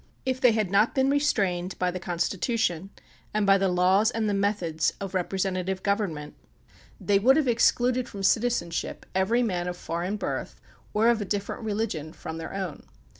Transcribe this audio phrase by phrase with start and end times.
[0.25, 2.89] If they had not been restrained by the Constitution
[3.35, 6.33] and by the laws and the methods of representative government,
[6.99, 10.55] they would have excluded from citizenship every man of foreign bu'th
[10.95, 12.87] or of a different religion from their own.